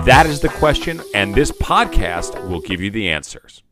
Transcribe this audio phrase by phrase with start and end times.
[0.00, 3.62] That is the question, and this podcast will give you the answers.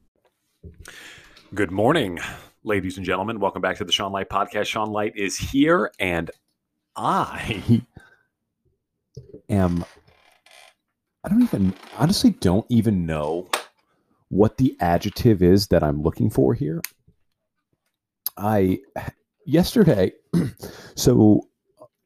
[1.53, 2.21] Good morning,
[2.63, 3.41] ladies and gentlemen.
[3.41, 4.67] Welcome back to the Sean Light Podcast.
[4.67, 6.31] Sean Light is here, and
[6.95, 7.85] I
[9.49, 9.85] am.
[11.25, 13.51] I don't even, honestly, don't even know
[14.29, 16.81] what the adjective is that I'm looking for here.
[18.37, 18.79] I,
[19.47, 20.13] yesterday,
[20.95, 21.49] so,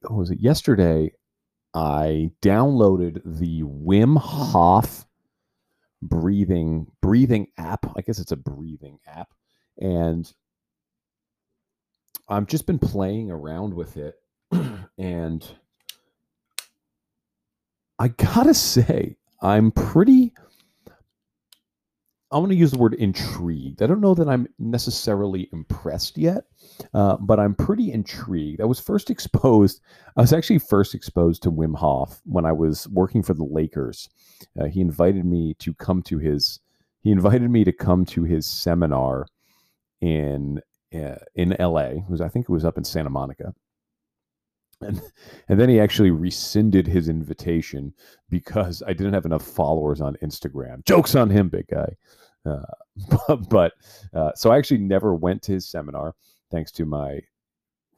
[0.00, 0.40] what was it?
[0.40, 1.12] Yesterday,
[1.74, 5.06] I downloaded the Wim Hof
[6.00, 7.86] breathing breathing app.
[7.96, 9.34] I guess it's a breathing app,
[9.78, 10.32] and
[12.28, 14.16] I've just been playing around with it,
[14.98, 15.46] and
[17.98, 20.32] I gotta say, I'm pretty.
[22.34, 23.80] I want to use the word intrigued.
[23.80, 26.42] I don't know that I'm necessarily impressed yet,
[26.92, 28.60] uh, but I'm pretty intrigued.
[28.60, 29.80] I was first exposed,
[30.16, 34.08] I was actually first exposed to Wim Hof when I was working for the Lakers.
[34.60, 36.58] Uh, he invited me to come to his,
[37.02, 39.26] he invited me to come to his seminar
[40.00, 40.60] in,
[40.92, 41.82] uh, in LA.
[41.82, 43.54] It was, I think it was up in Santa Monica.
[44.80, 45.00] And,
[45.48, 47.94] and then he actually rescinded his invitation
[48.28, 50.84] because I didn't have enough followers on Instagram.
[50.84, 51.94] Jokes on him, big guy.
[52.46, 53.72] Uh, but
[54.12, 56.14] uh, so I actually never went to his seminar
[56.50, 57.20] thanks to my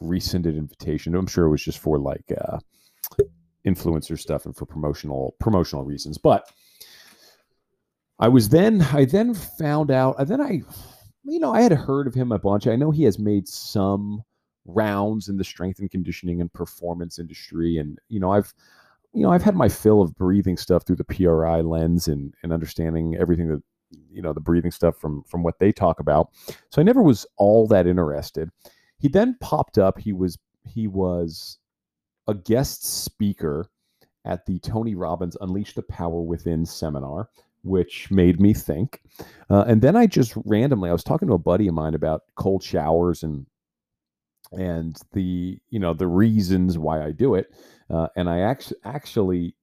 [0.01, 1.15] rescinded invitation.
[1.15, 2.59] I'm sure it was just for like uh,
[3.67, 6.19] influencer stuff and for promotional promotional reasons.
[6.19, 6.51] But
[8.19, 10.17] I was then I then found out.
[10.19, 10.63] And then I,
[11.25, 12.67] you know, I had heard of him a bunch.
[12.67, 14.23] I know he has made some
[14.65, 18.53] rounds in the strength and conditioning and performance industry, and you know, I've
[19.13, 22.53] you know, I've had my fill of breathing stuff through the PRI lens and and
[22.53, 26.31] understanding everything that you know the breathing stuff from from what they talk about.
[26.71, 28.51] So I never was all that interested.
[28.99, 29.99] He then popped up.
[29.99, 31.59] He was he was
[32.27, 33.71] a guest speaker
[34.25, 37.29] at the Tony Robbins Unleash the Power Within seminar,
[37.63, 39.01] which made me think.
[39.49, 42.23] Uh, and then I just randomly, I was talking to a buddy of mine about
[42.35, 43.47] cold showers and
[44.53, 47.53] and the you know the reasons why I do it.
[47.91, 49.57] Uh, and I actually actually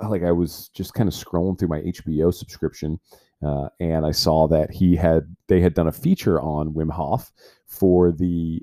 [0.00, 3.00] like I was just kind of scrolling through my HBO subscription
[3.42, 7.30] uh, and I saw that he had they had done a feature on Wim Hof
[7.66, 8.62] for the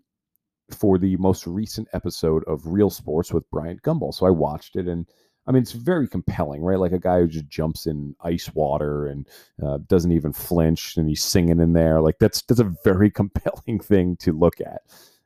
[0.72, 4.14] for the most recent episode of Real Sports with Bryant Gumbel.
[4.14, 5.06] So I watched it, and
[5.48, 6.80] I mean it's very compelling, right?
[6.80, 9.28] Like a guy who just jumps in ice water and
[9.66, 12.02] uh, doesn't even flinch, and he's singing in there.
[12.02, 14.82] Like that's that's a very compelling thing to look at.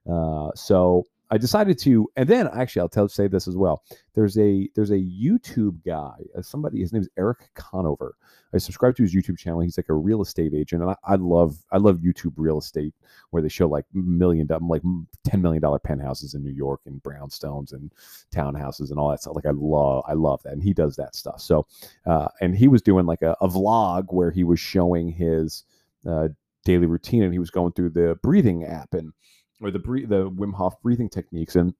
[0.10, 3.84] Uh, so I decided to, and then actually I'll tell say this as well.
[4.16, 8.16] There's a there's a YouTube guy, uh, somebody his name is Eric Conover.
[8.54, 9.60] I subscribe to his YouTube channel.
[9.60, 12.96] He's like a real estate agent, and I, I love I love YouTube real estate
[13.30, 14.82] where they show like million like
[15.24, 17.94] ten million dollar penthouses in New York and brownstones and
[18.34, 19.36] townhouses and all that stuff.
[19.36, 21.42] Like I love I love that, and he does that stuff.
[21.42, 21.68] So,
[22.08, 25.64] uh, and he was doing like a, a vlog where he was showing his
[26.08, 26.30] uh,
[26.66, 29.14] daily routine, and he was going through the breathing app and
[29.62, 31.56] or the the Wim Hof breathing techniques.
[31.56, 31.74] And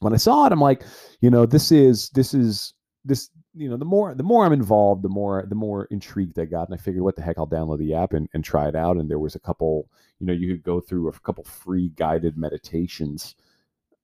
[0.00, 0.82] when I saw it, I'm like,
[1.20, 2.74] you know, this is this is
[3.04, 6.44] this you know the more the more I'm involved, the more the more intrigued I
[6.44, 8.74] got, and I figured, what the heck, I'll download the app and, and try it
[8.74, 8.96] out.
[8.96, 9.88] And there was a couple,
[10.18, 13.34] you know, you could go through a couple free guided meditations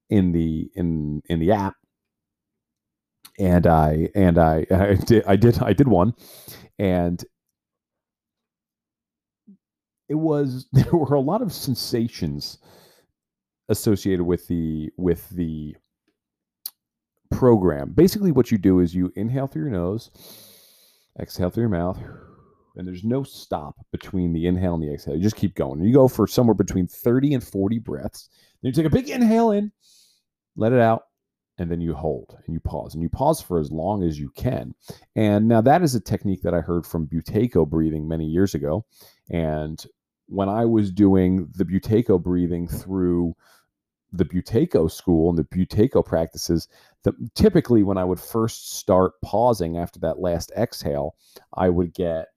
[0.08, 1.76] in the in in the app.
[3.38, 6.14] And I and I I did I did I did one,
[6.78, 7.24] and
[10.10, 12.58] it was there were a lot of sensations
[13.70, 15.74] associated with the with the
[17.30, 17.92] program.
[17.92, 20.10] Basically, what you do is you inhale through your nose,
[21.18, 21.98] exhale through your mouth,
[22.76, 25.14] and there's no stop between the inhale and the exhale.
[25.14, 25.82] You just keep going.
[25.82, 28.28] You go for somewhere between 30 and 40 breaths.
[28.60, 29.70] Then you take a big inhale in,
[30.56, 31.04] let it out,
[31.58, 32.94] and then you hold and you pause.
[32.94, 34.74] And you pause for as long as you can.
[35.14, 38.84] And now that is a technique that I heard from Buteyko breathing many years ago.
[39.30, 39.84] And
[40.30, 43.34] when I was doing the Buteyko breathing through
[44.12, 46.68] the Buteyko school and the Buteyko practices,
[47.02, 51.16] the, typically when I would first start pausing after that last exhale,
[51.54, 52.28] I would get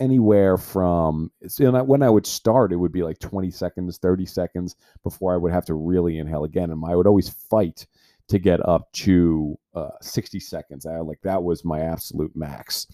[0.00, 4.26] anywhere from you know, when I would start, it would be like 20 seconds, 30
[4.26, 6.70] seconds before I would have to really inhale again.
[6.70, 7.86] And I would always fight
[8.28, 10.86] to get up to uh, 60 seconds.
[10.86, 12.86] I like that was my absolute max.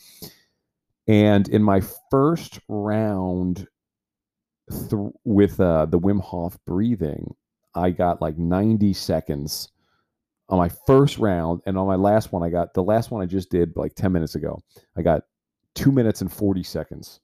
[1.06, 3.66] And in my first round
[4.70, 7.34] th- with uh, the Wim Hof breathing,
[7.74, 9.68] I got like 90 seconds
[10.48, 11.60] on my first round.
[11.66, 14.12] And on my last one, I got the last one I just did like 10
[14.12, 14.62] minutes ago.
[14.96, 15.22] I got
[15.74, 17.20] two minutes and 40 seconds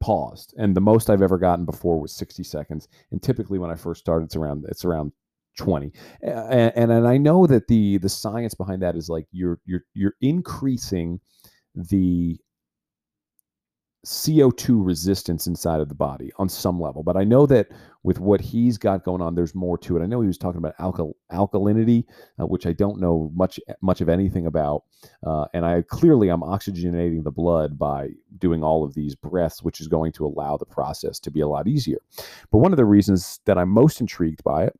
[0.00, 0.54] paused.
[0.56, 2.88] And the most I've ever gotten before was 60 seconds.
[3.10, 5.12] And typically when I first started, it's around, it's around
[5.56, 5.92] 20
[6.22, 9.84] and, and, and i know that the the science behind that is like you're you're
[9.94, 11.20] you're increasing
[11.76, 12.36] the
[14.04, 17.02] CO2 resistance inside of the body on some level.
[17.02, 17.68] But I know that
[18.02, 20.02] with what he's got going on, there's more to it.
[20.02, 22.04] I know he was talking about alkal- alkalinity,
[22.38, 24.84] uh, which I don't know much much of anything about.
[25.26, 29.80] Uh, and I clearly I'm oxygenating the blood by doing all of these breaths, which
[29.80, 31.98] is going to allow the process to be a lot easier.
[32.50, 34.78] But one of the reasons that I'm most intrigued by it,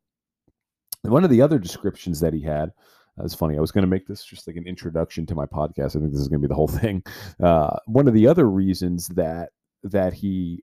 [1.02, 2.72] one of the other descriptions that he had
[3.16, 3.56] that's funny.
[3.56, 5.96] I was going to make this just like an introduction to my podcast.
[5.96, 7.02] I think this is going to be the whole thing.
[7.42, 9.50] Uh, one of the other reasons that
[9.84, 10.62] that he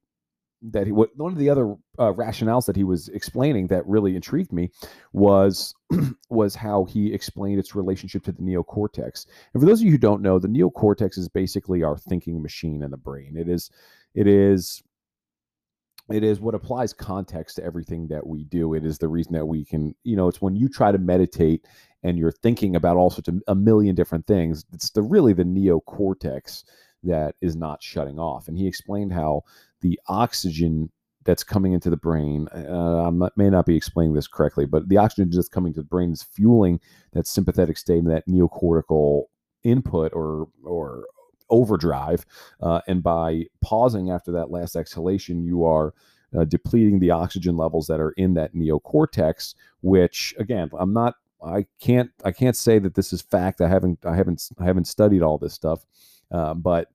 [0.62, 4.16] that he what one of the other uh, rationales that he was explaining that really
[4.16, 4.70] intrigued me
[5.14, 5.74] was
[6.30, 9.26] was how he explained its relationship to the neocortex.
[9.54, 12.84] And for those of you who don't know, the neocortex is basically our thinking machine
[12.84, 13.36] in the brain.
[13.38, 13.72] It is
[14.14, 14.84] it is
[16.12, 18.74] it is what applies context to everything that we do.
[18.74, 21.66] It is the reason that we can, you know, it's when you try to meditate
[22.04, 24.66] and you're thinking about all sorts of a million different things.
[24.74, 26.64] It's the really the neocortex
[27.04, 28.48] that is not shutting off.
[28.48, 29.44] And he explained how
[29.82, 30.92] the oxygen
[31.24, 34.98] that's coming into the brain, uh, I may not be explaining this correctly, but the
[34.98, 36.80] oxygen that's coming to the brain is fueling
[37.14, 39.26] that sympathetic state and that neocortical
[39.64, 41.06] input or or
[41.50, 42.26] overdrive.
[42.62, 45.94] Uh, and by pausing after that last exhalation, you are
[46.36, 49.54] uh, depleting the oxygen levels that are in that neocortex.
[49.82, 51.16] Which again, I'm not.
[51.44, 52.12] I can't.
[52.24, 53.62] I can't say that this is fact.
[53.62, 54.06] I haven't.
[54.06, 54.50] I haven't.
[54.60, 55.86] I haven't studied all this stuff.
[56.32, 56.88] Uh, but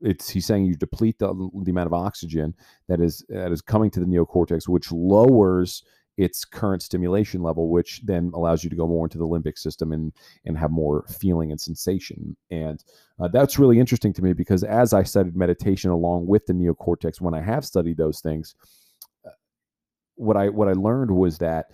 [0.00, 1.28] it's he's saying you deplete the,
[1.62, 2.54] the amount of oxygen
[2.88, 5.82] that is that is coming to the neocortex, which lowers
[6.16, 9.92] its current stimulation level, which then allows you to go more into the limbic system
[9.92, 10.12] and
[10.44, 12.36] and have more feeling and sensation.
[12.50, 12.82] And
[13.20, 17.20] uh, that's really interesting to me because as I studied meditation along with the neocortex,
[17.20, 18.54] when I have studied those things,
[19.26, 19.30] uh,
[20.16, 21.66] what I what I learned was that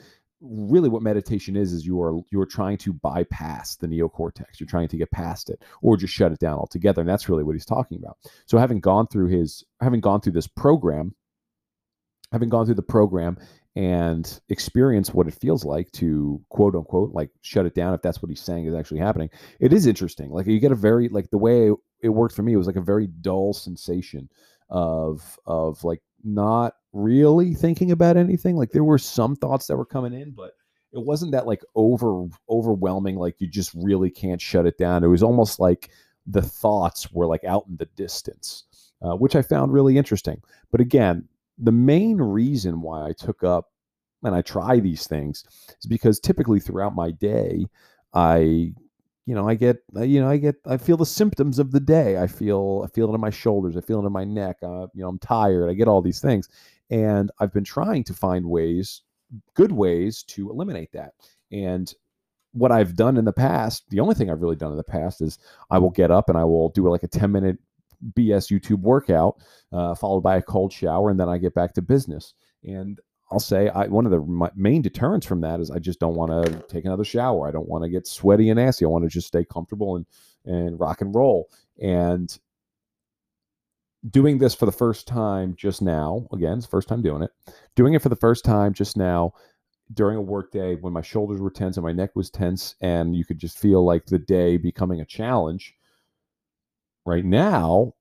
[0.42, 4.58] really what meditation is is you are you're trying to bypass the neocortex.
[4.58, 7.44] You're trying to get past it or just shut it down altogether and that's really
[7.44, 8.18] what he's talking about.
[8.46, 11.14] So having gone through his having gone through this program
[12.32, 13.36] having gone through the program
[13.76, 18.20] and experience what it feels like to quote unquote like shut it down if that's
[18.20, 19.30] what he's saying is actually happening
[19.60, 20.30] it is interesting.
[20.30, 21.70] Like you get a very like the way
[22.02, 24.28] it worked for me it was like a very dull sensation
[24.68, 29.86] of of like not really thinking about anything like there were some thoughts that were
[29.86, 30.52] coming in but
[30.92, 35.08] it wasn't that like over overwhelming like you just really can't shut it down it
[35.08, 35.90] was almost like
[36.26, 38.64] the thoughts were like out in the distance
[39.00, 40.40] uh, which i found really interesting
[40.70, 41.26] but again
[41.58, 43.70] the main reason why I took up
[44.22, 45.44] and I try these things
[45.80, 47.66] is because typically throughout my day,
[48.14, 48.72] I,
[49.26, 52.18] you know, I get, you know, I get, I feel the symptoms of the day.
[52.18, 53.76] I feel, I feel it in my shoulders.
[53.76, 54.56] I feel it in my neck.
[54.62, 55.70] Uh, you know, I'm tired.
[55.70, 56.48] I get all these things,
[56.92, 59.00] and I've been trying to find ways,
[59.54, 61.14] good ways to eliminate that.
[61.50, 61.92] And
[62.52, 65.22] what I've done in the past, the only thing I've really done in the past
[65.22, 65.38] is
[65.70, 67.56] I will get up and I will do like a 10 minute
[68.12, 69.42] BS YouTube workout,
[69.72, 72.34] uh, followed by a cold shower, and then I get back to business.
[72.62, 76.14] And I'll say I, one of the main deterrents from that is I just don't
[76.14, 77.48] want to take another shower.
[77.48, 78.84] I don't want to get sweaty and nasty.
[78.84, 80.04] I want to just stay comfortable and
[80.44, 81.48] and rock and roll.
[81.80, 82.38] And
[84.10, 87.30] doing this for the first time just now, again, it's first time doing it.
[87.76, 89.32] Doing it for the first time just now
[89.94, 93.14] during a work day when my shoulders were tense and my neck was tense, and
[93.14, 95.74] you could just feel like the day becoming a challenge
[97.04, 97.92] right now,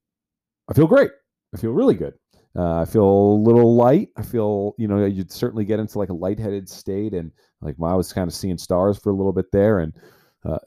[0.70, 1.12] I feel great.
[1.53, 2.13] I feel really good.
[2.55, 4.10] Uh, I feel a little light.
[4.17, 7.31] I feel, you know, you'd certainly get into like a lightheaded state, and
[7.62, 9.93] like well, I was kind of seeing stars for a little bit there, and
[10.46, 10.58] uh,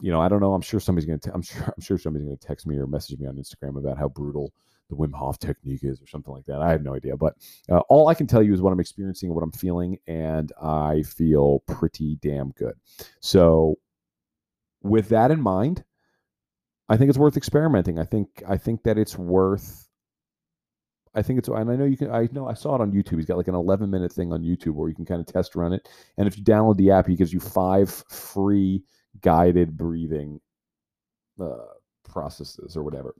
[0.00, 0.52] you know, I don't know.
[0.52, 1.20] I'm sure somebody's gonna.
[1.32, 1.64] i am sure.
[1.64, 4.52] I'm sure somebody's gonna text me or message me on Instagram about how brutal
[4.88, 6.60] the Wim Hof technique is, or something like that.
[6.60, 7.34] I have no idea, but
[7.70, 10.52] uh, all I can tell you is what I'm experiencing and what I'm feeling, and
[10.62, 12.74] I feel pretty damn good.
[13.20, 13.76] So,
[14.82, 15.82] with that in mind,
[16.88, 17.98] I think it's worth experimenting.
[17.98, 19.88] I think I think that it's worth.
[21.14, 22.10] I think it's, and I know you can.
[22.10, 23.16] I know I saw it on YouTube.
[23.16, 25.56] He's got like an 11 minute thing on YouTube where you can kind of test
[25.56, 25.88] run it.
[26.18, 28.84] And if you download the app, he gives you five free
[29.20, 30.40] guided breathing
[31.40, 33.14] uh, processes or whatever.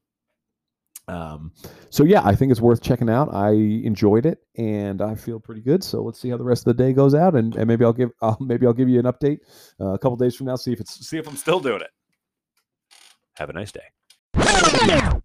[1.09, 1.53] Um,
[1.91, 3.33] so yeah, I think it's worth checking out.
[3.33, 5.85] I enjoyed it and I feel pretty good.
[5.85, 7.93] So let's see how the rest of the day goes out, and, and maybe I'll
[7.93, 8.11] give
[8.41, 9.39] maybe I'll give you an update
[9.81, 10.57] uh, a couple days from now.
[10.57, 11.91] See if it's see if I'm still doing it.
[13.35, 15.23] Have a nice day.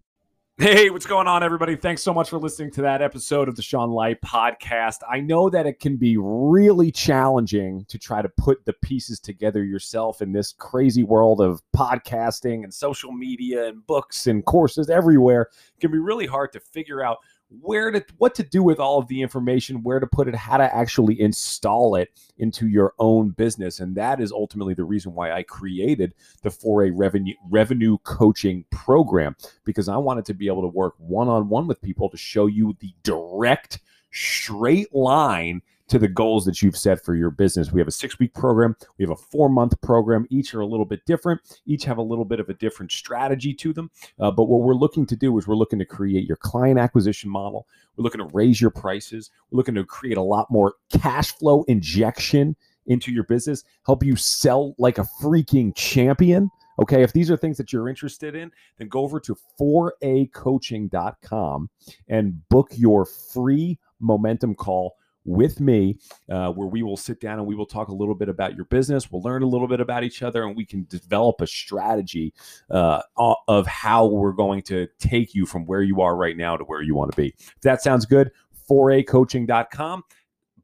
[0.61, 1.75] Hey, what's going on, everybody?
[1.75, 4.97] Thanks so much for listening to that episode of the Sean Light podcast.
[5.09, 9.63] I know that it can be really challenging to try to put the pieces together
[9.63, 15.49] yourself in this crazy world of podcasting and social media and books and courses everywhere.
[15.75, 17.17] It can be really hard to figure out
[17.59, 20.57] where to what to do with all of the information where to put it how
[20.57, 23.79] to actually install it into your own business.
[23.79, 29.35] And that is ultimately the reason why i created the 4a revenue revenue coaching program
[29.65, 32.93] because i wanted to be able to work one-on-one with people to show you the
[33.03, 33.79] direct
[34.11, 37.73] straight line to the goals that you've set for your business.
[37.73, 40.25] We have a six week program, we have a four month program.
[40.29, 43.53] Each are a little bit different, each have a little bit of a different strategy
[43.55, 43.91] to them.
[44.17, 47.29] Uh, but what we're looking to do is we're looking to create your client acquisition
[47.29, 47.67] model,
[47.97, 51.63] we're looking to raise your prices, we're looking to create a lot more cash flow
[51.63, 52.55] injection
[52.85, 56.49] into your business, help you sell like a freaking champion.
[56.81, 61.69] Okay, if these are things that you're interested in, then go over to 4acoaching.com
[62.07, 64.95] and book your free momentum call
[65.25, 65.97] with me,
[66.29, 68.65] uh, where we will sit down and we will talk a little bit about your
[68.65, 69.11] business.
[69.11, 72.33] We'll learn a little bit about each other, and we can develop a strategy
[72.69, 73.01] uh,
[73.47, 76.81] of how we're going to take you from where you are right now to where
[76.81, 77.33] you want to be.
[77.37, 78.31] If that sounds good,
[78.69, 80.03] 4acoaching.com.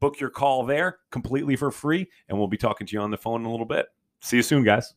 [0.00, 3.18] Book your call there completely for free, and we'll be talking to you on the
[3.18, 3.86] phone in a little bit.
[4.20, 4.94] See you soon, guys.